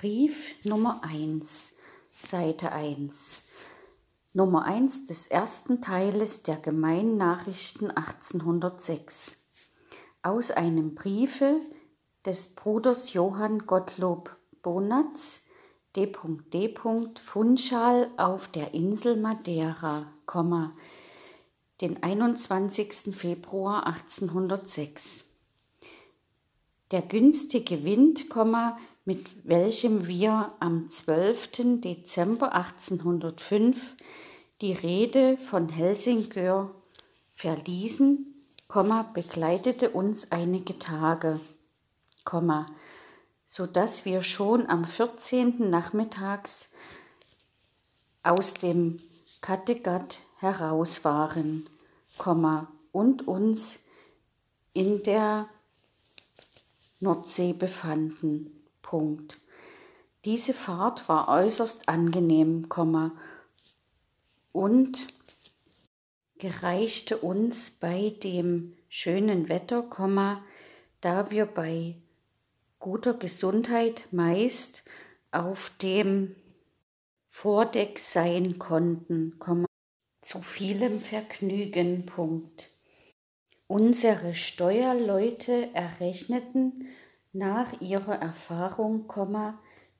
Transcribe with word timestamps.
Brief 0.00 0.54
Nummer 0.64 1.02
1, 1.04 1.72
Seite 2.10 2.72
1. 2.72 3.42
Nummer 4.32 4.64
1 4.64 5.08
des 5.08 5.26
ersten 5.26 5.82
Teiles 5.82 6.42
der 6.42 6.56
Gemeinnachrichten 6.56 7.90
1806. 7.90 9.36
Aus 10.22 10.52
einem 10.52 10.94
Briefe 10.94 11.60
des 12.24 12.54
Bruders 12.54 13.12
Johann 13.12 13.66
Gottlob 13.66 14.34
Bonatz, 14.62 15.42
D.D. 15.94 16.74
Funchal 17.22 18.10
auf 18.16 18.48
der 18.48 18.72
Insel 18.72 19.18
Madeira, 19.18 20.06
den 21.82 22.02
21. 22.02 23.14
Februar 23.14 23.86
1806. 23.86 25.26
Der 26.90 27.02
günstige 27.02 27.84
Wind, 27.84 28.30
mit 29.10 29.28
welchem 29.42 30.06
wir 30.06 30.52
am 30.60 30.88
12. 30.88 31.80
Dezember 31.80 32.54
1805 32.54 33.96
die 34.60 34.72
Rede 34.72 35.36
von 35.36 35.68
Helsingör 35.68 36.72
verließen, 37.34 38.32
begleitete 39.12 39.90
uns 39.90 40.30
einige 40.30 40.78
Tage, 40.78 41.40
so 43.48 43.66
dass 43.66 44.04
wir 44.04 44.22
schon 44.22 44.68
am 44.68 44.84
14. 44.84 45.68
nachmittags 45.68 46.70
aus 48.22 48.54
dem 48.54 49.00
Kattegat 49.40 50.20
heraus 50.36 51.04
waren, 51.04 51.68
und 52.92 53.26
uns 53.26 53.80
in 54.72 55.02
der 55.02 55.48
Nordsee 57.00 57.54
befanden. 57.54 58.59
Punkt. 58.90 59.38
Diese 60.24 60.52
Fahrt 60.52 61.08
war 61.08 61.28
äußerst 61.28 61.88
angenehm, 61.88 62.66
und 64.50 65.06
gereichte 66.38 67.18
uns 67.18 67.70
bei 67.70 68.12
dem 68.20 68.76
schönen 68.88 69.48
Wetter, 69.48 69.84
da 71.00 71.30
wir 71.30 71.46
bei 71.46 71.94
guter 72.80 73.14
Gesundheit 73.14 74.08
meist 74.10 74.82
auf 75.30 75.70
dem 75.80 76.34
Vordeck 77.28 78.00
sein 78.00 78.58
konnten, 78.58 79.38
zu 80.20 80.42
vielem 80.42 81.00
Vergnügen. 81.00 82.10
Unsere 83.68 84.34
Steuerleute 84.34 85.72
errechneten 85.74 86.88
nach 87.32 87.80
ihrer 87.80 88.16
Erfahrung, 88.16 89.06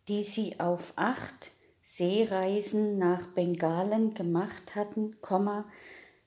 die 0.09 0.23
sie 0.23 0.59
auf 0.59 0.92
acht 0.97 1.50
Seereisen 1.83 2.98
nach 2.98 3.28
Bengalen 3.34 4.14
gemacht 4.14 4.75
hatten, 4.75 5.17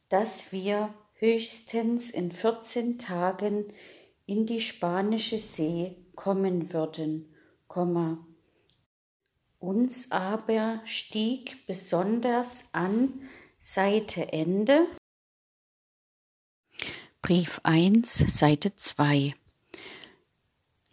dass 0.09 0.51
wir 0.51 0.93
höchstens 1.15 2.09
in 2.09 2.31
14 2.31 2.99
Tagen 2.99 3.65
in 4.25 4.45
die 4.45 4.61
spanische 4.61 5.39
See 5.39 5.97
kommen 6.15 6.73
würden, 6.73 7.33
uns 9.59 10.11
aber 10.11 10.81
stieg 10.85 11.65
besonders 11.65 12.65
an 12.73 13.21
Seite 13.59 14.33
Ende. 14.33 14.85
Brief 17.21 17.61
1, 17.63 18.38
Seite 18.38 18.75
2 18.75 19.33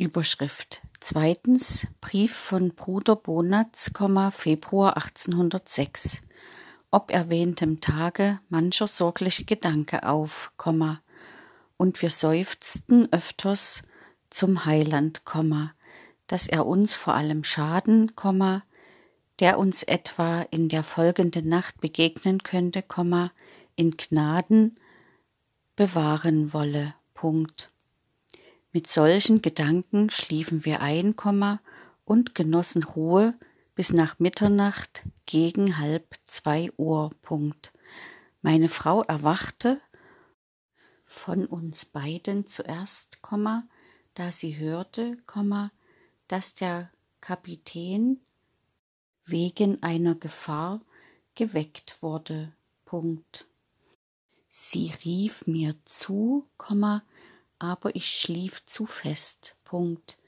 Überschrift. 0.01 0.81
Zweitens 0.98 1.87
Brief 2.01 2.34
von 2.34 2.70
Bruder 2.70 3.17
Bonatz, 3.17 3.93
Februar 4.33 4.97
1806. 4.97 6.23
Ob 6.91 7.11
erwähntem 7.11 7.83
Tage 7.83 8.41
mancher 8.48 8.89
sorgliche 8.89 9.45
Gedanke 9.45 10.08
auf, 10.08 10.52
und 11.77 12.01
wir 12.01 12.11
seufzten 12.11 13.13
öfters 13.13 13.83
zum 14.30 14.64
Heiland, 14.64 15.23
dass 16.27 16.47
er 16.47 16.67
uns 16.67 16.97
vor 16.97 17.14
allem 17.14 17.45
Schaden, 17.45 18.13
der 19.39 19.58
uns 19.58 19.83
etwa 19.83 20.41
in 20.51 20.70
der 20.70 20.83
folgenden 20.83 21.48
Nacht 21.48 21.79
begegnen 21.83 22.42
könnte, 22.42 22.83
in 23.77 23.91
Gnaden 23.98 24.77
bewahren 25.77 26.55
wolle. 26.55 26.95
Punkt. 27.13 27.70
Mit 28.73 28.86
solchen 28.86 29.42
Gedanken 29.42 30.11
schliefen 30.11 30.64
wir 30.64 30.81
ein, 30.81 31.17
und 32.05 32.35
genossen 32.35 32.83
Ruhe 32.83 33.39
bis 33.75 33.92
nach 33.92 34.19
Mitternacht 34.19 35.03
gegen 35.27 35.79
halb 35.79 36.17
zwei 36.27 36.70
Uhr. 36.77 37.11
Punkt. 37.23 37.73
Meine 38.42 38.69
Frau 38.69 39.03
erwachte 39.03 39.80
von 41.05 41.47
uns 41.47 41.85
beiden 41.85 42.47
zuerst, 42.47 43.19
da 44.14 44.33
sie 44.33 44.57
hörte, 44.57 45.19
dass 46.29 46.55
der 46.55 46.91
Kapitän 47.20 48.20
wegen 49.25 49.83
einer 49.83 50.14
Gefahr 50.14 50.80
geweckt 51.35 52.03
wurde. 52.03 52.53
Punkt. 52.85 53.47
Sie 54.48 54.92
rief 55.05 55.47
mir 55.47 55.75
zu, 55.85 56.48
aber 57.61 57.95
ich 57.95 58.11
schlief 58.11 58.67
zu 58.67 58.87
fest. 58.87 59.57
Punkt. 59.63 60.19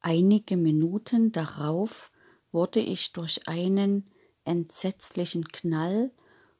Einige 0.00 0.58
Minuten 0.58 1.32
darauf 1.32 2.10
wurde 2.52 2.80
ich 2.80 3.12
durch 3.12 3.48
einen 3.48 4.10
entsetzlichen 4.44 5.48
Knall 5.48 6.12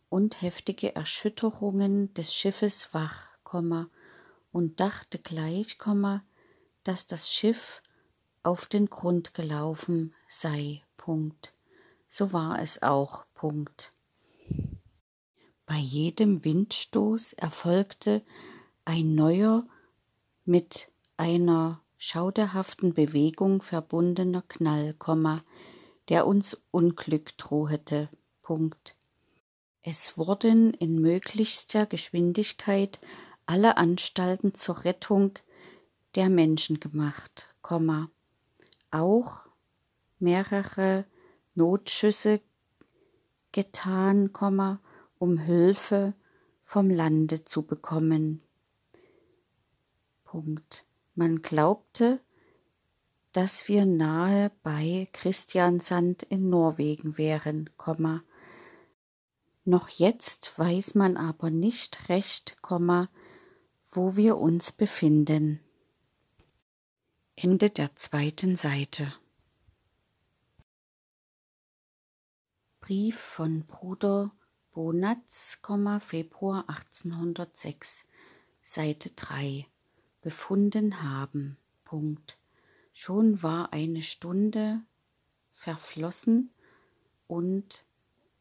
und 0.09 0.41
heftige 0.41 0.95
Erschütterungen 0.95 2.15
des 2.15 2.35
Schiffes 2.35 2.95
wach, 2.95 3.29
und 4.53 4.81
dachte 4.81 5.19
gleich, 5.19 5.79
dass 6.85 7.07
das 7.07 7.31
Schiff 7.31 7.83
auf 8.43 8.67
den 8.67 8.91
Grund 8.91 9.33
gelaufen 9.33 10.15
sei. 10.29 10.83
Punkt. 10.97 11.55
So 12.09 12.33
war 12.33 12.61
es 12.61 12.83
auch. 12.83 13.25
Punkt. 13.35 13.93
Bei 15.65 15.77
jedem 15.77 16.45
Windstoß 16.45 17.35
erfolgte 17.35 18.23
ein 18.85 19.15
neuer 19.15 19.67
mit 20.49 20.89
einer 21.19 21.83
schauderhaften 21.99 22.95
Bewegung 22.95 23.61
verbundener 23.61 24.43
Knall, 24.49 24.95
der 26.09 26.27
uns 26.27 26.59
Unglück 26.71 27.37
drohete. 27.37 28.09
Punkt. 28.41 28.97
Es 29.83 30.17
wurden 30.17 30.73
in 30.73 31.03
möglichster 31.03 31.85
Geschwindigkeit 31.85 32.99
alle 33.45 33.77
Anstalten 33.77 34.55
zur 34.55 34.85
Rettung 34.85 35.39
der 36.15 36.31
Menschen 36.31 36.81
gemacht, 36.81 37.47
auch 38.91 39.43
mehrere 40.19 41.05
Notschüsse 41.55 42.41
getan, 43.53 44.31
um 45.19 45.37
Hilfe 45.37 46.15
vom 46.65 46.89
Lande 46.89 47.45
zu 47.45 47.67
bekommen. 47.67 48.41
Punkt. 50.29 50.85
Man 51.15 51.41
glaubte, 51.41 52.21
dass 53.33 53.67
wir 53.67 53.87
nahe 53.87 54.53
bei 54.63 55.09
Christiansand 55.15 56.23
in 56.23 56.51
Norwegen 56.51 57.17
wären. 57.17 57.71
Noch 59.65 59.89
jetzt 59.89 60.59
weiß 60.59 60.97
man 60.97 61.17
aber 61.17 61.49
nicht 61.49 62.11
recht, 62.11 62.59
wo 63.91 64.17
wir 64.17 64.37
uns 64.37 64.71
befinden. 64.71 65.61
Ende 67.35 67.71
der 67.71 67.97
zweiten 67.97 68.57
Seite. 68.57 69.15
Brief 72.81 73.19
von 73.19 73.65
Bruder 73.65 74.33
Bonatz, 74.73 75.63
Februar 76.01 76.69
1806, 76.69 78.05
Seite 78.63 79.11
3 79.13 79.67
befunden 80.29 81.03
haben. 81.03 81.57
Punkt. 81.87 82.37
Schon 82.93 83.43
war 83.43 83.73
eine 83.73 84.03
Stunde 84.03 84.83
verflossen 85.55 86.51
und 87.27 87.83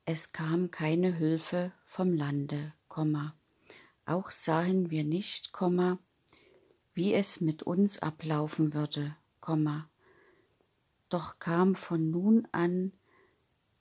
es 0.04 0.34
kam 0.34 0.70
keine 0.70 1.16
Hilfe 1.16 1.72
vom 1.86 2.12
Lande, 2.12 2.74
Komma. 2.90 3.36
Auch 4.06 4.32
sahen 4.32 4.90
wir 4.92 5.06
nicht, 5.06 5.54
Komma, 5.54 5.98
wie 6.94 7.14
es 7.14 7.40
mit 7.40 7.64
uns 7.64 8.00
ablaufen 8.00 8.74
würde, 8.74 9.16
Komma. 9.40 9.90
Doch 11.08 11.40
kam 11.40 11.74
von 11.74 12.10
nun 12.10 12.50
an 12.52 12.92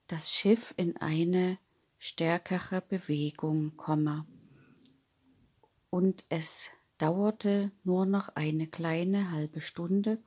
das 0.07 0.31
Schiff 0.31 0.73
in 0.77 0.97
eine 0.99 1.59
stärkere 1.99 2.83
Bewegung, 2.83 3.77
Komma, 3.77 4.29
und 5.91 6.25
es 6.29 6.71
dauerte 6.99 7.71
nur 7.85 8.07
noch 8.07 8.31
eine 8.31 8.67
kleine 8.67 9.31
halbe 9.31 9.61
Stunde, 9.61 10.19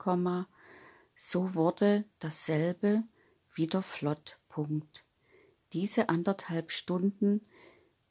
so 1.16 1.54
wurde 1.54 2.04
dasselbe 2.18 3.02
wieder 3.54 3.82
flott. 3.82 4.38
Diese 5.72 6.08
anderthalb 6.08 6.72
Stunden 6.72 7.42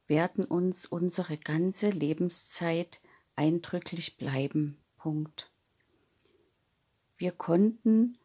werden 0.07 0.45
uns 0.45 0.85
unsere 0.85 1.37
ganze 1.37 1.89
Lebenszeit 1.89 3.01
eindrücklich 3.35 4.17
bleiben. 4.17 4.77
Wir 7.17 7.31
konnten 7.31 8.17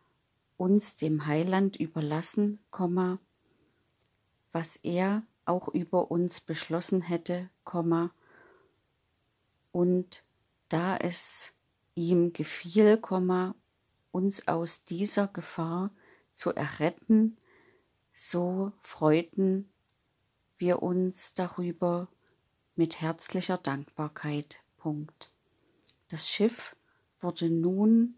uns 0.57 0.97
dem 0.97 1.27
Heiland 1.27 1.77
überlassen, 1.77 2.59
was 4.53 4.77
er 4.77 5.23
auch 5.45 5.69
über 5.69 6.11
uns 6.11 6.41
beschlossen 6.41 7.01
hätte, 7.03 7.51
und 9.73 10.24
da 10.75 10.97
es 10.97 11.53
ihm 11.95 12.33
gefiel, 12.33 13.01
uns 14.11 14.49
aus 14.49 14.83
dieser 14.83 15.29
Gefahr 15.29 15.93
zu 16.33 16.53
erretten, 16.53 17.37
so 18.13 18.73
freuten 18.81 19.73
wir 20.59 20.83
uns 20.83 21.33
darüber 21.33 22.09
mit 22.75 23.01
herzlicher 23.01 23.57
Dankbarkeit. 23.57 24.65
Punkt. 24.77 25.31
Das 26.09 26.29
Schiff 26.29 26.75
wurde 27.21 27.49
nun 27.51 28.17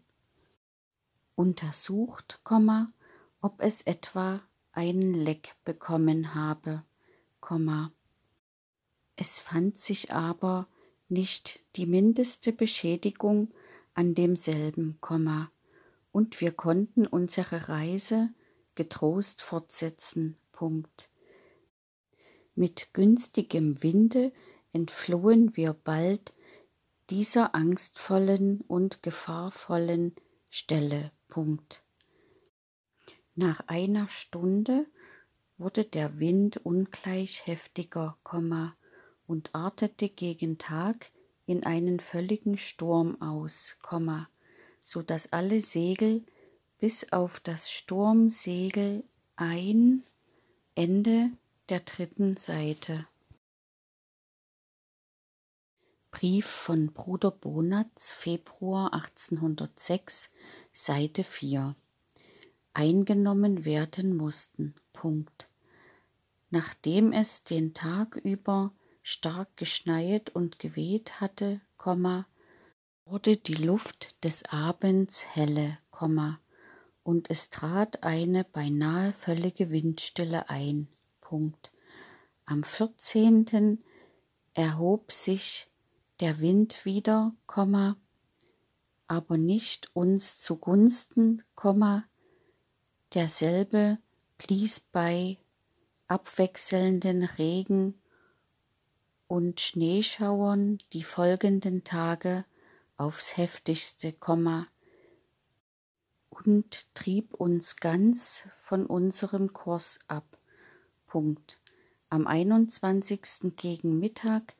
untersucht, 1.35 2.41
ob 3.41 3.61
es 3.61 3.83
etwa 3.83 4.41
einen 4.71 5.13
Leck 5.13 5.55
bekommen 5.63 6.33
habe, 6.33 6.83
es 9.15 9.39
fand 9.39 9.79
sich 9.79 10.11
aber 10.11 10.67
nicht 11.09 11.63
die 11.75 11.85
mindeste 11.85 12.51
Beschädigung 12.51 13.49
an 13.93 14.13
demselben, 14.13 14.99
und 16.11 16.41
wir 16.41 16.51
konnten 16.51 17.07
unsere 17.07 17.69
Reise 17.69 18.29
getrost 18.75 19.41
fortsetzen. 19.41 20.37
Mit 22.55 22.89
günstigem 22.93 23.83
Winde 23.83 24.31
entflohen 24.73 25.55
wir 25.55 25.73
bald 25.73 26.33
dieser 27.09 27.55
angstvollen 27.55 28.61
und 28.61 29.03
gefahrvollen 29.03 30.15
Stelle. 30.49 31.11
Nach 33.35 33.67
einer 33.67 34.09
Stunde 34.09 34.87
wurde 35.57 35.85
der 35.85 36.19
Wind 36.19 36.57
ungleich 36.57 37.45
heftiger, 37.45 38.17
und 39.27 39.53
artete 39.53 40.09
gegen 40.09 40.57
Tag 40.57 41.11
in 41.45 41.63
einen 41.63 41.99
völligen 41.99 42.57
Sturm 42.57 43.21
aus, 43.21 43.77
so 44.81 45.01
dass 45.01 45.33
alle 45.33 45.61
Segel 45.61 46.25
bis 46.79 47.11
auf 47.11 47.39
das 47.39 47.69
Sturmsegel 47.69 49.03
ein 49.35 50.03
Ende 50.75 51.31
der 51.69 51.81
dritten 51.81 52.37
Seite. 52.37 53.07
Brief 56.11 56.45
von 56.45 56.93
Bruder 56.93 57.31
Bonatz, 57.31 58.11
Februar 58.11 58.93
1806, 58.93 60.29
Seite 60.71 61.23
4. 61.23 61.75
Eingenommen 62.73 63.65
werden 63.65 64.15
mussten. 64.15 64.73
Punkt. 64.93 65.47
Nachdem 66.49 67.11
es 67.11 67.43
den 67.43 67.73
Tag 67.73 68.15
über 68.15 68.71
stark 69.09 69.55
geschneit 69.55 70.29
und 70.31 70.59
geweht 70.59 71.21
hatte, 71.21 71.61
wurde 73.05 73.37
die 73.37 73.53
Luft 73.53 74.21
des 74.25 74.43
Abends 74.49 75.25
helle, 75.33 75.77
und 77.03 77.29
es 77.29 77.49
trat 77.49 78.03
eine 78.03 78.43
beinahe 78.43 79.13
völlige 79.13 79.71
Windstille 79.71 80.49
ein. 80.49 80.89
Punkt. 81.21 81.71
Am 82.43 82.65
vierzehnten 82.65 83.81
erhob 84.53 85.13
sich 85.13 85.69
der 86.19 86.41
Wind 86.41 86.83
wieder, 86.83 87.33
aber 89.07 89.37
nicht 89.37 89.89
uns 89.95 90.37
zugunsten, 90.37 91.43
derselbe 93.13 93.99
blies 94.37 94.81
bei 94.81 95.37
abwechselnden 96.09 97.23
Regen 97.23 98.01
und 99.27 99.59
Schneeschauern 99.59 100.79
die 100.93 101.03
folgenden 101.03 101.83
Tage 101.83 102.45
aufs 102.97 103.37
heftigste, 103.37 104.13
und 106.29 106.93
trieb 106.93 107.33
uns 107.33 107.75
ganz 107.75 108.43
von 108.59 108.85
unserem 108.85 109.53
Kurs 109.53 109.99
ab. 110.07 110.37
Punkt. 111.07 111.59
Am 112.09 112.27
21. 112.27 113.55
gegen 113.55 113.99
Mittag 113.99 114.55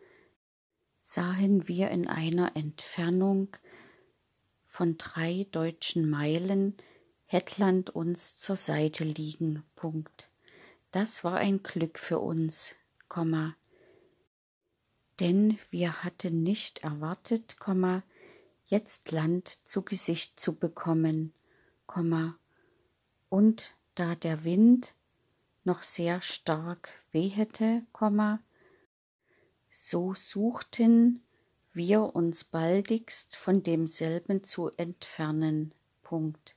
sahen 1.04 1.68
wir 1.68 1.90
in 1.92 2.08
einer 2.08 2.56
Entfernung 2.56 3.56
von 4.66 4.98
drei 4.98 5.48
deutschen 5.52 6.10
Meilen 6.10 6.76
Hetland 7.26 7.90
uns 7.90 8.36
zur 8.36 8.56
Seite 8.56 9.04
liegen. 9.04 9.64
Punkt. 9.76 10.30
Das 10.92 11.24
war 11.24 11.38
ein 11.38 11.64
Glück 11.64 12.00
für 12.00 12.20
uns, 12.20 12.76
Komma, 13.08 13.56
denn 15.20 15.58
wir 15.70 16.04
hatten 16.04 16.44
nicht 16.44 16.80
erwartet, 16.80 17.56
jetzt 18.68 19.12
Land 19.12 19.48
zu 19.68 19.82
Gesicht 19.82 20.40
zu 20.40 20.56
bekommen, 20.56 21.34
und 23.30 23.76
da 23.96 24.16
der 24.16 24.44
Wind 24.44 24.94
noch 25.64 25.84
sehr 25.84 26.22
stark 26.22 26.90
wehete, 27.12 27.86
so 29.70 30.14
suchten 30.14 31.24
wir 31.74 32.16
uns 32.16 32.44
baldigst 32.44 33.36
von 33.36 33.64
demselben 33.64 34.44
zu 34.44 34.70
entfernen. 34.72 35.74
Punkt. 36.02 36.56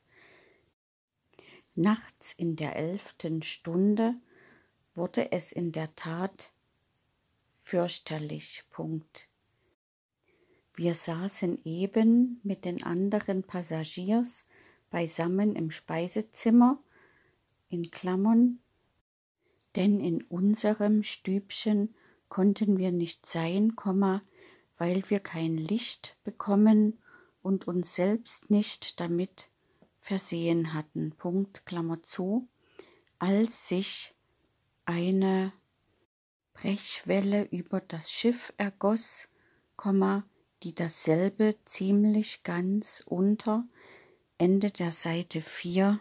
Nachts 1.75 2.33
in 2.33 2.57
der 2.57 2.77
elften 2.77 3.43
Stunde 3.43 4.15
wurde 4.95 5.33
es 5.33 5.53
in 5.53 5.73
der 5.73 5.95
Tat 5.97 6.53
fürchterlich. 7.61 8.65
Punkt. 8.71 9.29
Wir 10.75 10.95
saßen 10.95 11.65
eben 11.65 12.41
mit 12.43 12.65
den 12.65 12.83
anderen 12.83 13.43
Passagiers 13.43 14.47
beisammen 14.91 15.55
im 15.55 15.71
Speisezimmer 15.71 16.83
in 17.69 17.90
Klammern, 17.90 18.61
denn 19.76 20.00
in 20.00 20.23
unserem 20.25 21.02
Stübchen 21.02 21.95
konnten 22.29 22.79
wir 22.79 22.93
nicht 22.93 23.26
sein, 23.26 23.76
weil 24.79 25.05
wir 25.09 25.21
kein 25.21 25.57
Licht 25.57 26.17
bekommen 26.25 26.99
und 27.43 27.69
uns 27.69 27.95
selbst 27.95 28.50
nicht 28.50 29.00
damit 29.00 29.49
versehen 30.00 30.73
hatten. 30.73 31.12
Punkt, 31.17 31.67
Klammer 31.67 32.02
zu, 32.02 32.49
als 33.19 33.69
sich 33.69 34.14
eine 34.87 35.52
Brechwelle 36.54 37.45
über 37.45 37.80
das 37.80 38.11
Schiff 38.11 38.52
ergoss, 38.57 39.28
die 40.62 40.75
dasselbe 40.75 41.57
ziemlich 41.64 42.42
ganz 42.42 43.02
unter 43.07 43.64
Ende 44.38 44.71
der 44.71 44.92
Seite 44.92 45.42
4 45.42 46.00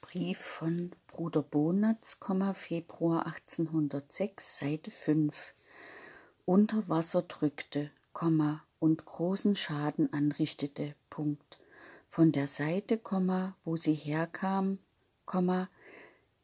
Brief 0.00 0.38
von 0.38 0.92
Bruder 1.08 1.42
Bonatz, 1.42 2.20
Februar 2.54 3.26
1806, 3.26 4.58
Seite 4.58 4.90
5 4.90 5.52
unter 6.44 6.88
Wasser 6.88 7.22
drückte, 7.22 7.90
und 8.78 9.04
großen 9.04 9.56
Schaden 9.56 10.12
anrichtete. 10.12 10.94
Punkt. 11.10 11.58
Von 12.08 12.30
der 12.30 12.46
Seite, 12.46 12.98
wo 13.64 13.76
sie 13.76 13.94
herkam, 13.94 14.78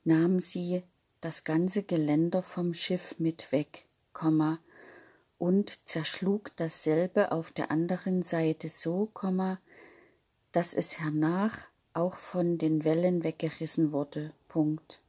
nahm 0.05 0.41
sie 0.41 0.83
das 1.21 1.45
ganze 1.45 1.83
Geländer 1.83 2.43
vom 2.43 2.75
Schiff 2.75 3.19
mit 3.19 3.53
weg, 3.53 3.87
und 5.39 5.89
zerschlug 5.89 6.55
dasselbe 6.57 7.33
auf 7.33 7.51
der 7.51 7.71
anderen 7.71 8.23
Seite 8.23 8.69
so, 8.69 9.11
dass 10.53 10.75
es 10.75 11.01
hernach 11.01 11.59
auch 11.95 12.15
von 12.15 12.59
den 12.59 12.85
Wellen 12.85 13.25
weggerissen 13.25 13.93
wurde. 13.93 14.33
Punkt. 14.49 15.01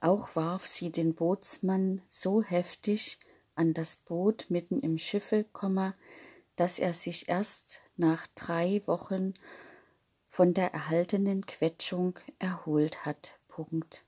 Auch 0.00 0.34
warf 0.34 0.66
sie 0.66 0.90
den 0.90 1.14
Bootsmann 1.14 2.02
so 2.08 2.42
heftig 2.42 3.18
an 3.54 3.74
das 3.74 3.96
Boot 3.96 4.46
mitten 4.48 4.80
im 4.80 4.98
Schiffe, 4.98 5.44
dass 6.56 6.78
er 6.78 6.94
sich 6.94 7.28
erst 7.28 7.80
nach 7.96 8.26
drei 8.34 8.82
Wochen 8.86 9.34
von 10.28 10.54
der 10.54 10.72
erhaltenen 10.72 11.44
Quetschung 11.46 12.18
erholt 12.38 13.04
hat. 13.04 13.34
Punkt. 13.48 14.04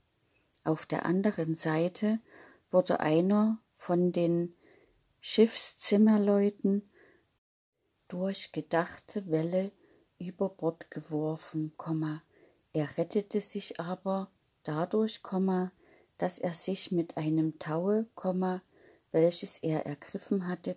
Auf 0.64 0.86
der 0.86 1.06
anderen 1.06 1.54
Seite 1.54 2.20
wurde 2.70 3.00
einer 3.00 3.58
von 3.74 4.12
den 4.12 4.54
Schiffszimmerleuten 5.20 6.88
durch 8.08 8.52
gedachte 8.52 9.30
Welle 9.30 9.72
über 10.18 10.48
Bord 10.48 10.90
geworfen, 10.90 11.72
er 12.72 12.96
rettete 12.96 13.40
sich 13.40 13.80
aber 13.80 14.30
dadurch, 14.62 15.20
dass 16.18 16.38
er 16.38 16.52
sich 16.52 16.92
mit 16.92 17.16
einem 17.16 17.58
Taue, 17.58 18.06
welches 19.10 19.58
er 19.58 19.86
ergriffen 19.86 20.46
hatte, 20.46 20.76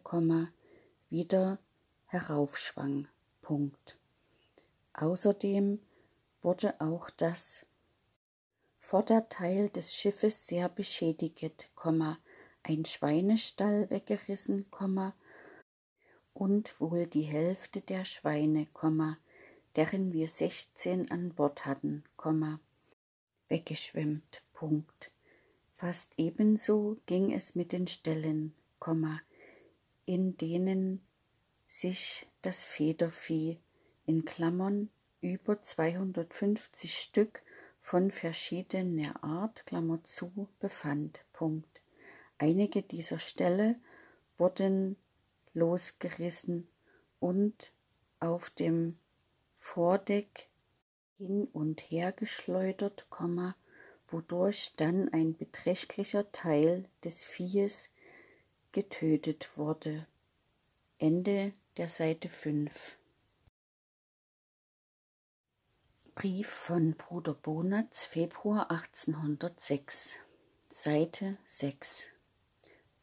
wieder 1.10 1.60
heraufschwang. 2.08 3.08
Außerdem 4.94 5.80
wurde 6.42 6.82
auch 6.82 7.10
das 7.10 7.65
Vorderteil 8.86 9.70
des 9.70 9.96
Schiffes 9.96 10.46
sehr 10.46 10.70
beschädigt, 10.70 11.72
ein 12.62 12.86
Schweinestall 12.86 13.89
weggerissen, 13.89 14.68
und 16.36 16.80
wohl 16.80 17.08
die 17.08 17.24
Hälfte 17.24 17.82
der 17.82 18.06
Schweine, 18.06 18.68
deren 19.75 20.13
wir 20.13 20.27
sechzehn 20.27 21.10
an 21.10 21.34
Bord 21.34 21.65
hatten, 21.65 22.04
weggeschwemmt. 23.48 24.44
Punkt. 24.54 25.10
Fast 25.74 26.13
ebenso 26.18 26.98
ging 27.08 27.34
es 27.34 27.56
mit 27.56 27.72
den 27.72 27.88
Ställen, 27.88 28.54
in 30.06 30.38
denen 30.38 31.01
sich 31.68 32.27
das 32.44 32.63
Federvieh 32.63 33.58
in 34.06 34.25
Klammern 34.25 34.92
über 35.22 35.60
250 35.60 36.96
Stück 36.96 37.42
von 37.86 38.10
verschiedener 38.10 39.24
Art 39.24 39.68
zu 40.01 40.48
befand. 40.60 41.24
Punkt. 41.34 41.82
Einige 42.39 42.82
dieser 42.82 43.20
Ställe 43.20 43.75
wurden 44.38 44.96
losgerissen 45.54 46.68
und 47.20 47.72
auf 48.20 48.50
dem 48.50 48.98
Vordeck 49.60 50.48
hin 51.20 51.48
und 51.54 51.80
her 51.80 52.12
geschleudert, 52.12 53.06
wodurch 54.08 54.74
dann 54.77 55.10
ein 55.10 55.38
beträchtlicher 55.38 56.32
Teil 56.32 56.89
des 57.04 57.24
Viehes 57.24 57.92
getötet 58.72 59.60
wurde. 59.60 60.08
Ende 60.98 61.54
der 61.77 61.89
Seite 61.89 62.30
5. 62.30 62.98
Brief 66.15 66.48
von 66.48 66.93
Bruder 66.93 67.34
Bonatz, 67.34 68.05
Februar 68.05 68.72
1806, 68.72 70.13
Seite 70.69 71.38
6. 71.43 72.07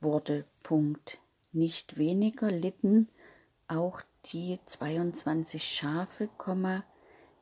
Wurde 0.01 0.47
Punkt. 0.63 1.19
Nicht 1.53 1.99
weniger 1.99 2.51
litten 2.51 3.11
auch 3.69 4.01
die 4.33 4.59
22 4.65 5.63
Schafe, 5.63 6.31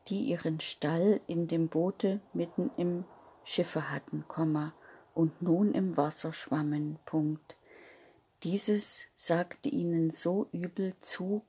die 0.09 0.25
ihren 0.25 0.59
Stall 0.59 1.21
in 1.29 1.47
dem 1.47 1.69
Boote 1.69 2.21
mitten 2.33 2.73
im 2.77 3.05
Schiffe 3.45 3.93
hatten, 3.93 4.25
und 5.15 5.41
nun 5.41 5.73
im 5.73 5.97
Wasser 5.97 6.33
schwammen. 6.33 6.99
Punkt. 7.07 7.55
Dieses 8.43 9.03
sagte 9.15 9.69
ihnen 9.69 10.11
so 10.11 10.49
übel 10.51 10.99
zu, 10.99 11.45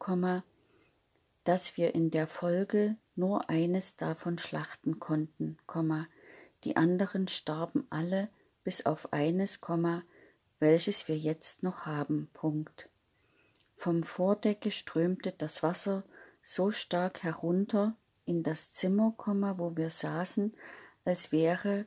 dass 1.44 1.76
wir 1.76 1.96
in 1.96 2.12
der 2.12 2.28
Folge 2.28 2.98
nur 3.22 3.52
eines 3.52 3.98
davon 3.98 4.40
schlachten 4.40 5.00
konnten, 5.00 5.60
die 6.64 6.76
anderen 6.76 7.28
starben 7.28 7.86
alle 7.92 8.30
bis 8.64 8.88
auf 8.88 9.14
eines, 9.14 9.60
welches 10.58 11.08
wir 11.08 11.18
jetzt 11.18 11.62
noch 11.62 11.86
haben. 11.86 12.30
Punkt. 12.34 12.90
Vom 13.78 14.02
Vordecke 14.02 14.72
strömte 14.72 15.36
das 15.38 15.62
Wasser 15.62 16.04
so 16.42 16.72
stark 16.72 17.22
herunter 17.22 17.96
in 18.26 18.42
das 18.42 18.72
Zimmer, 18.72 19.14
wo 19.18 19.78
wir 19.78 19.92
saßen, 19.92 20.56
als 21.06 21.32
wäre 21.32 21.86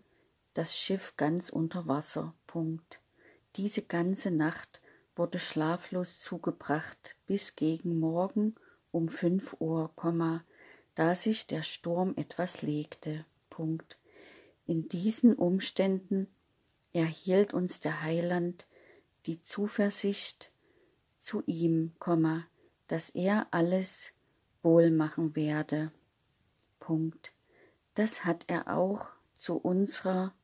das 0.55 0.79
Schiff 0.79 1.17
ganz 1.17 1.51
unter 1.51 1.89
Wasser. 1.89 2.33
Punkt. 2.47 3.01
Diese 3.57 3.83
ganze 3.83 4.31
Nacht 4.31 4.81
wurde 5.17 5.41
schlaflos 5.41 6.21
zugebracht 6.21 7.17
bis 7.27 7.57
gegen 7.57 7.99
Morgen 7.99 8.55
um 8.93 9.09
fünf 9.09 9.57
Uhr, 9.59 9.91
da 10.95 11.15
sich 11.15 11.47
der 11.47 11.63
Sturm 11.63 12.15
etwas 12.17 12.63
legte. 12.63 13.25
Punkt. 13.51 13.99
In 14.67 14.89
diesen 14.89 15.35
Umständen 15.35 16.29
erhielt 16.93 17.53
uns 17.53 17.81
der 17.81 18.03
Heiland 18.03 18.67
die 19.27 19.43
Zuversicht 19.43 20.53
zu 21.19 21.43
ihm, 21.47 21.93
dass 22.89 23.11
er 23.11 23.47
alles 23.51 24.13
wohl 24.63 24.91
machen 24.91 25.37
werde. 25.37 25.93
Punkt. 26.81 27.33
Das 27.95 28.25
hat 28.25 28.45
er 28.47 28.77
auch 28.77 29.09
zu 29.37 29.57
unserer 29.57 30.35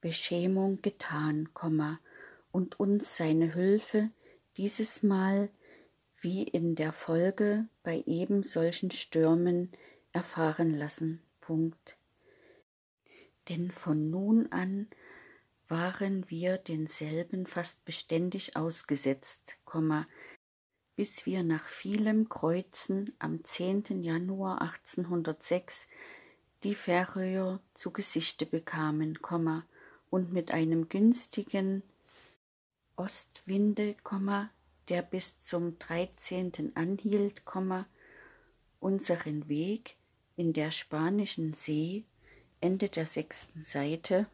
Beschämung 0.00 0.80
getan, 0.82 1.48
und 2.52 2.80
uns 2.80 3.16
seine 3.16 3.52
Hilfe 3.52 4.10
dieses 4.56 5.02
Mal 5.02 5.50
wie 6.20 6.42
in 6.42 6.74
der 6.74 6.92
Folge 6.92 7.66
bei 7.82 8.02
eben 8.06 8.42
solchen 8.42 8.90
Stürmen 8.90 9.72
erfahren 10.12 10.74
lassen. 10.74 11.22
Punkt. 11.40 11.96
Denn 13.48 13.70
von 13.70 14.10
nun 14.10 14.50
an 14.52 14.88
waren 15.68 16.28
wir 16.28 16.58
denselben 16.58 17.46
fast 17.46 17.84
beständig 17.84 18.56
ausgesetzt, 18.56 19.56
bis 20.96 21.26
wir 21.26 21.42
nach 21.44 21.64
vielem 21.66 22.28
Kreuzen 22.28 23.12
am 23.18 23.44
10. 23.44 24.02
Januar 24.02 24.60
1806 24.62 25.88
die 26.64 26.74
Färöer 26.74 27.60
zu 27.74 27.92
Gesichte 27.92 28.44
bekamen, 28.46 29.18
und 30.10 30.32
mit 30.32 30.50
einem 30.52 30.88
günstigen 30.88 31.82
Ostwinde, 32.96 33.94
der 34.88 35.02
bis 35.02 35.40
zum 35.40 35.78
13. 35.78 36.72
anhielt, 36.74 37.42
unseren 38.80 39.48
Weg 39.48 39.96
in 40.36 40.52
der 40.52 40.70
Spanischen 40.70 41.54
See, 41.54 42.04
Ende 42.60 42.88
der 42.88 43.06
sechsten 43.06 43.62
Seite. 43.62 44.26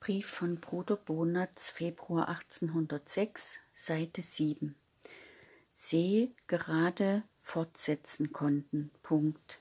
Brief 0.00 0.26
von 0.26 0.60
Bruder 0.60 0.96
Bonatz, 0.96 1.70
Februar 1.70 2.28
1806, 2.28 3.58
Seite 3.74 4.22
7. 4.22 4.74
See 5.76 6.32
gerade 6.46 7.22
fortsetzen 7.40 8.32
konnten. 8.32 8.90
Punkt. 9.02 9.60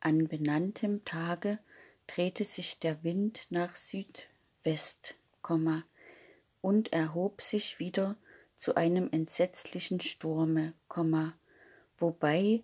An 0.00 0.28
benanntem 0.28 1.04
Tage 1.04 1.58
drehte 2.06 2.44
sich 2.44 2.78
der 2.80 3.04
Wind 3.04 3.46
nach 3.50 3.76
Südwest, 3.76 5.14
und 6.62 6.92
erhob 6.94 7.42
sich 7.42 7.78
wieder 7.78 8.16
zu 8.56 8.76
einem 8.76 9.10
entsetzlichen 9.10 10.00
Sturme, 10.00 10.72
wobei 11.98 12.62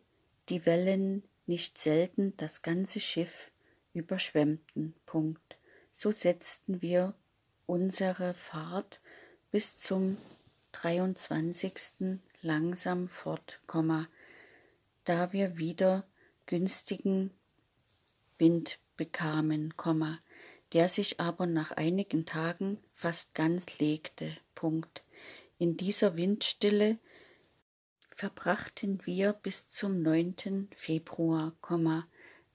die 0.49 0.64
Wellen 0.64 1.23
nicht 1.47 1.76
selten 1.76 2.35
das 2.37 2.62
ganze 2.62 3.00
Schiff 3.00 3.50
überschwemmten. 3.93 4.95
So 5.93 6.12
setzten 6.12 6.81
wir 6.81 7.14
unsere 7.67 8.35
Fahrt 8.35 9.00
bis 9.50 9.76
zum 9.76 10.17
23. 10.73 12.21
langsam 12.43 13.09
fort, 13.09 13.61
da 15.05 15.33
wir 15.33 15.59
wieder 15.59 16.07
günstigen 16.47 17.31
Wind 18.38 18.78
bekamen, 18.97 19.75
der 20.73 20.89
sich 20.89 21.21
aber 21.21 21.47
nach 21.47 21.73
einigen 21.73 22.27
Tagen 22.27 22.79
fast 22.95 23.35
ganz 23.35 23.79
legte. 23.79 24.37
Punkt. 24.55 25.03
In 25.59 25.77
dieser 25.77 26.17
Windstille 26.17 26.99
verbrachten 28.15 29.01
wir 29.07 29.33
bis 29.33 29.69
zum 29.69 30.03
9. 30.03 30.69
Februar, 30.77 31.53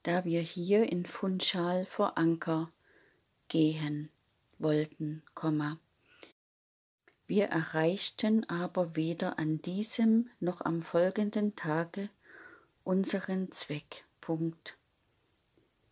da 0.02 0.24
wir 0.24 0.40
hier 0.42 0.90
in 0.90 1.06
Funchal 1.06 1.86
vor 1.86 2.18
Anker 2.18 2.70
gehen 3.48 4.10
wollten, 4.58 5.22
Wir 7.26 7.46
erreichten 7.46 8.48
aber 8.48 8.96
weder 8.96 9.38
an 9.38 9.62
diesem 9.62 10.28
noch 10.40 10.60
am 10.60 10.82
folgenden 10.82 11.56
Tage 11.56 12.10
unseren 12.84 13.50
Zweck. 13.50 14.04
Punkt. 14.20 14.76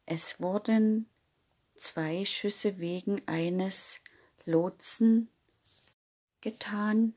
Es 0.05 0.41
wurden 0.41 1.07
zwei 1.83 2.25
Schüsse 2.25 2.79
wegen 2.79 3.27
eines 3.27 4.01
Lotsen 4.45 5.29
getan, 6.41 7.15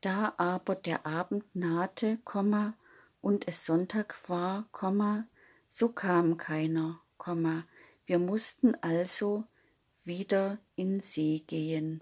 da 0.00 0.34
aber 0.36 0.76
der 0.76 1.04
Abend 1.04 1.44
nahte, 1.56 2.18
und 3.20 3.48
es 3.48 3.64
Sonntag 3.64 4.16
war, 4.28 4.68
so 5.70 5.88
kam 5.88 6.36
keiner, 6.36 7.00
wir 8.06 8.18
mussten 8.20 8.76
also 8.76 9.44
wieder 10.04 10.58
in 10.76 11.00
See 11.00 11.42
gehen. 11.46 12.00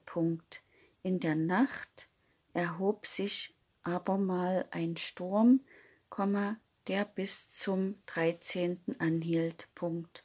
In 1.03 1.21
der 1.21 1.37
Nacht 1.37 2.09
erhob 2.53 3.07
sich 3.07 3.55
abermal 3.83 4.67
ein 4.71 4.97
Sturm, 4.99 5.61
der 6.87 7.05
bis 7.07 7.49
zum 7.49 7.95
13. 8.07 8.97
anhielt. 8.99 9.69
Punkt. 9.75 10.25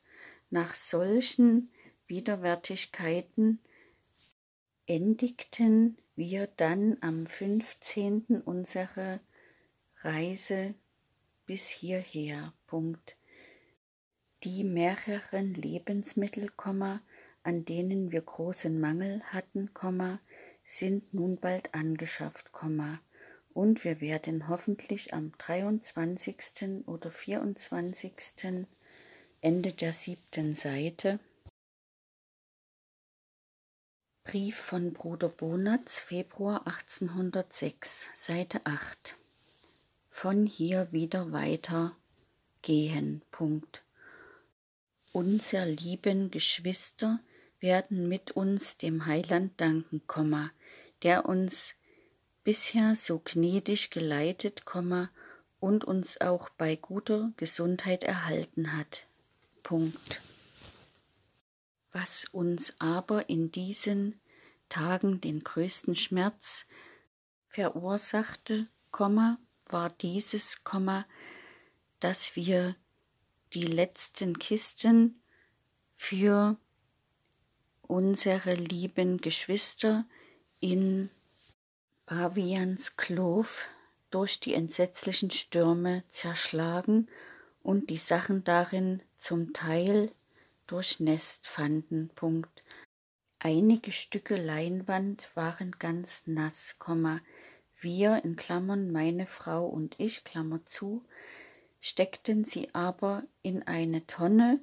Nach 0.50 0.76
solchen 0.76 1.72
Widerwärtigkeiten 2.08 3.60
endigten 4.86 5.98
wir 6.16 6.48
dann 6.48 6.96
am 7.02 7.28
15. 7.28 8.42
unsere 8.46 9.20
Reise 10.04 10.74
bis 11.46 11.68
hierher. 11.68 12.54
Punkt. 12.66 13.18
Die 14.44 14.64
mehreren 14.64 15.54
Lebensmittel, 15.54 16.50
an 17.44 17.66
denen 17.66 18.12
wir 18.14 18.22
großen 18.22 18.80
Mangel 18.80 19.22
hatten, 19.24 19.70
sind 20.64 21.14
nun 21.14 21.38
bald 21.38 21.74
angeschafft, 21.74 22.52
und 23.54 23.84
wir 23.84 24.00
werden 24.00 24.48
hoffentlich 24.48 25.14
am 25.14 25.34
23. 25.40 26.88
oder 26.88 27.12
24. 27.12 28.14
Ende 29.42 29.72
der 29.72 29.94
siebten 29.94 30.56
Seite 30.56 31.20
Brief 34.24 34.58
von 34.58 34.94
Bruder 34.94 35.30
Bonatz, 35.30 36.00
Februar 36.00 36.66
1806, 36.66 38.08
Seite 38.16 38.62
8. 38.66 39.16
Von 40.10 40.48
hier 40.48 40.92
wieder 40.92 41.32
weiter 41.32 41.96
gehen. 42.64 43.22
Punkt. 43.30 43.84
Unser 45.12 45.68
lieben 45.68 46.32
Geschwister 46.32 47.20
werden 47.60 48.10
mit 48.10 48.32
uns 48.32 48.78
dem 48.78 49.06
Heiland 49.06 49.62
danken, 49.62 50.02
der 51.04 51.26
uns 51.26 51.76
bisher 52.44 52.96
so 52.96 53.22
gnädig 53.24 53.92
geleitet, 53.92 54.64
und 55.60 55.84
uns 55.84 56.20
auch 56.22 56.50
bei 56.50 56.76
guter 56.76 57.32
Gesundheit 57.38 58.04
erhalten 58.04 58.76
hat. 58.76 59.07
Punkt. 59.68 60.22
Was 61.92 62.24
uns 62.32 62.74
aber 62.80 63.28
in 63.28 63.52
diesen 63.52 64.18
Tagen 64.70 65.20
den 65.20 65.44
größten 65.44 65.94
Schmerz 65.98 66.66
verursachte, 67.50 68.68
war 69.66 69.90
dieses, 69.90 70.62
dass 72.00 72.38
wir 72.38 72.78
die 73.54 73.64
letzten 73.64 74.40
Kisten 74.40 75.22
für 75.96 76.56
unsere 77.82 78.54
lieben 78.54 79.18
Geschwister 79.18 80.06
in 80.62 81.10
Bavians 82.06 82.96
Klov 82.96 83.64
durch 84.12 84.40
die 84.40 84.54
entsetzlichen 84.54 85.30
Stürme 85.30 86.06
zerschlagen 86.08 87.10
und 87.62 87.90
die 87.90 87.98
Sachen 87.98 88.44
darin 88.44 89.02
zum 89.18 89.54
Teil 89.54 90.12
durchnässt 90.68 91.48
fanden. 91.48 92.10
Punkt. 92.16 92.64
Einige 93.40 93.92
Stücke 93.92 94.36
Leinwand 94.36 95.30
waren 95.36 95.72
ganz 95.72 96.24
nass, 96.26 96.78
wir 97.80 98.24
in 98.24 98.36
Klammern 98.36 98.92
meine 98.92 99.28
Frau 99.28 99.68
und 99.68 99.96
ich, 100.00 100.24
Klammer 100.24 100.66
zu, 100.66 101.06
steckten 101.80 102.46
sie 102.46 102.74
aber 102.74 103.24
in 103.44 103.64
eine 103.64 104.08
Tonne 104.08 104.60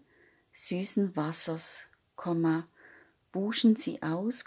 süßen 0.53 1.15
Wassers, 1.17 1.85
wuschen 3.33 3.77
sie 3.77 4.03
aus, 4.03 4.45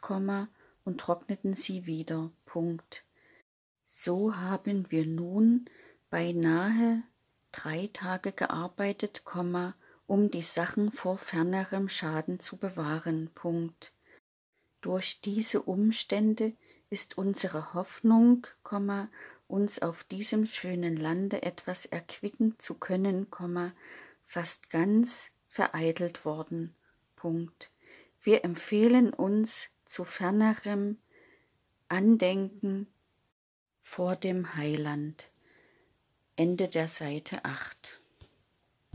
und 0.83 0.99
trockneten 0.99 1.53
sie 1.53 1.85
wieder. 1.85 2.31
Punkt. 2.45 3.03
So 3.85 4.37
haben 4.37 4.89
wir 4.89 5.05
nun 5.05 5.69
beinahe 6.09 7.03
drei 7.51 7.89
Tage 7.93 8.31
gearbeitet, 8.31 9.23
um 10.07 10.31
die 10.31 10.41
Sachen 10.41 10.91
vor 10.91 11.17
fernerem 11.17 11.89
Schaden 11.89 12.39
zu 12.39 12.57
bewahren. 12.57 13.29
Punkt. 13.35 13.91
Durch 14.81 15.21
diese 15.21 15.61
Umstände 15.61 16.53
ist 16.89 17.17
unsere 17.17 17.73
Hoffnung, 17.73 18.47
uns 19.47 19.81
auf 19.81 20.03
diesem 20.03 20.45
schönen 20.45 20.97
Lande 20.97 21.43
etwas 21.43 21.85
erquicken 21.85 22.57
zu 22.59 22.75
können, 22.75 23.27
fast 24.25 24.69
ganz 24.69 25.31
vereitelt 25.47 26.25
worden. 26.25 26.75
Punkt. 27.15 27.69
Wir 28.21 28.43
empfehlen 28.43 29.13
uns 29.13 29.69
zu 29.85 30.03
fernerem 30.03 30.97
Andenken 31.87 32.87
vor 33.81 34.15
dem 34.15 34.55
Heiland. 34.55 35.29
Ende 36.39 36.67
der 36.67 36.87
Seite 36.87 37.43
8. 37.45 37.99